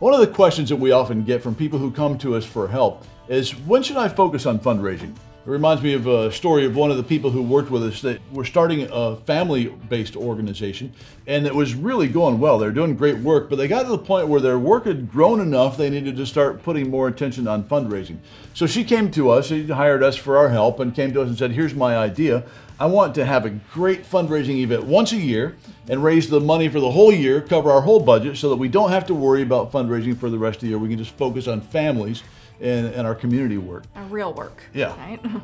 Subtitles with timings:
[0.00, 2.68] One of the questions that we often get from people who come to us for
[2.68, 5.10] help is when should I focus on fundraising?
[5.10, 8.00] It reminds me of a story of one of the people who worked with us
[8.02, 10.92] that were starting a family based organization
[11.26, 12.60] and it was really going well.
[12.60, 15.40] They're doing great work, but they got to the point where their work had grown
[15.40, 18.18] enough they needed to start putting more attention on fundraising.
[18.54, 21.28] So she came to us, she hired us for our help and came to us
[21.28, 22.44] and said, Here's my idea.
[22.80, 25.56] I want to have a great fundraising event once a year
[25.88, 28.68] and raise the money for the whole year, cover our whole budget so that we
[28.68, 30.78] don't have to worry about fundraising for the rest of the year.
[30.78, 32.22] We can just focus on families
[32.60, 33.82] and, and our community work.
[33.96, 34.62] Our real work.
[34.72, 34.96] Yeah.
[34.96, 35.20] Right.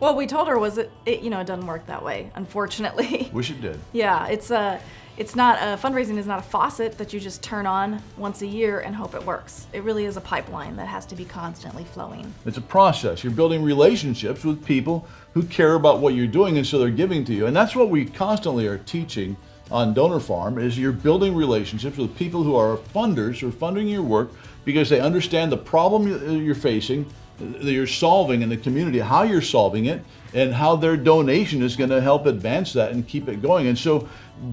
[0.00, 3.30] What we told her was it, it you know, it doesn't work that way, unfortunately.
[3.32, 3.78] Wish it did.
[3.92, 4.80] yeah, it's a,
[5.16, 8.46] it's not a fundraising is not a faucet that you just turn on once a
[8.46, 9.68] year and hope it works.
[9.72, 12.34] It really is a pipeline that has to be constantly flowing.
[12.44, 13.22] It's a process.
[13.22, 17.24] You're building relationships with people who care about what you're doing and so they're giving
[17.26, 17.46] to you.
[17.46, 19.36] And that's what we constantly are teaching
[19.70, 23.88] on Donor Farm is you're building relationships with people who are funders who are funding
[23.88, 24.30] your work
[24.64, 27.06] because they understand the problem you're facing,
[27.38, 30.02] that you're solving in the community, how you're solving it,
[30.34, 33.66] and how their donation is going to help advance that and keep it going.
[33.66, 34.08] And so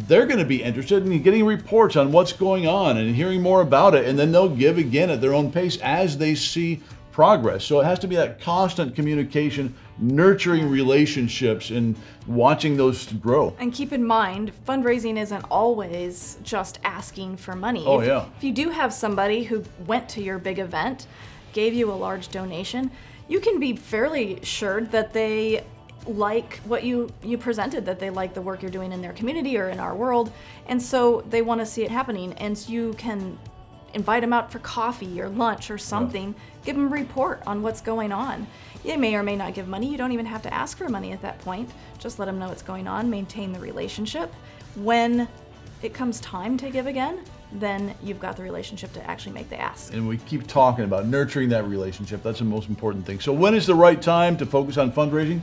[0.07, 3.61] they're going to be interested in getting reports on what's going on and hearing more
[3.61, 7.65] about it, and then they'll give again at their own pace as they see progress.
[7.65, 11.95] So it has to be that constant communication, nurturing relationships, and
[12.25, 13.55] watching those grow.
[13.59, 17.83] And keep in mind, fundraising isn't always just asking for money.
[17.85, 18.25] Oh, if, yeah.
[18.37, 21.07] If you do have somebody who went to your big event,
[21.53, 22.91] gave you a large donation,
[23.27, 25.63] you can be fairly assured that they
[26.07, 29.55] like what you you presented that they like the work you're doing in their community
[29.55, 30.31] or in our world
[30.65, 33.37] and so they want to see it happening and you can
[33.93, 37.81] invite them out for coffee or lunch or something give them a report on what's
[37.81, 38.47] going on.
[38.83, 41.11] You may or may not give money you don't even have to ask for money
[41.11, 44.33] at that point just let them know what's going on maintain the relationship.
[44.75, 45.27] When
[45.81, 47.19] it comes time to give again
[47.53, 51.05] then you've got the relationship to actually make the ask And we keep talking about
[51.05, 52.23] nurturing that relationship.
[52.23, 53.19] That's the most important thing.
[53.19, 55.41] So, when is the right time to focus on fundraising?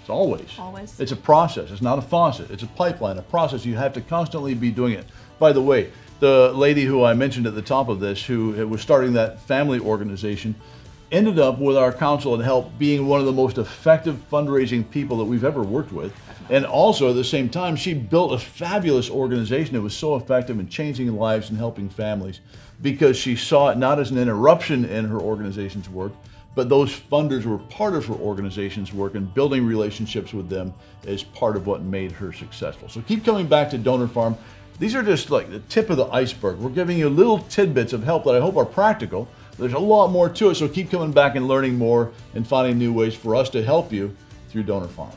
[0.00, 0.58] It's always.
[0.58, 0.98] Always.
[1.00, 1.70] It's a process.
[1.70, 2.50] It's not a faucet.
[2.50, 3.64] It's a pipeline, a process.
[3.64, 5.04] You have to constantly be doing it.
[5.38, 5.90] By the way,
[6.20, 9.80] the lady who I mentioned at the top of this, who was starting that family
[9.80, 10.54] organization,
[11.12, 15.16] ended up with our counsel and help being one of the most effective fundraising people
[15.18, 16.12] that we've ever worked with.
[16.48, 20.58] And also at the same time, she built a fabulous organization that was so effective
[20.58, 22.40] in changing lives and helping families
[22.82, 26.12] because she saw it not as an interruption in her organization's work,
[26.54, 30.72] but those funders were part of her organization's work and building relationships with them
[31.04, 32.88] is part of what made her successful.
[32.88, 34.36] So keep coming back to Donor Farm.
[34.78, 36.58] These are just like the tip of the iceberg.
[36.58, 39.26] We're giving you little tidbits of help that I hope are practical.
[39.58, 42.78] There's a lot more to it, so keep coming back and learning more and finding
[42.78, 44.14] new ways for us to help you
[44.50, 45.12] through Donor Farm.